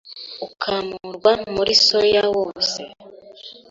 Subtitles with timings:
[0.45, 2.79] ukamurwa muri soya wose